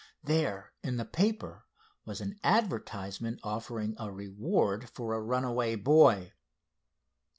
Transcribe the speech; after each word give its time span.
There, 0.23 0.73
in 0.83 0.97
the 0.97 1.05
paper, 1.05 1.67
was 2.05 2.21
an 2.21 2.39
advertisement 2.43 3.39
offering 3.43 3.93
a 3.99 4.11
reward 4.11 4.89
for 4.89 5.13
a 5.13 5.21
runaway 5.21 5.75
boy." 5.75 6.33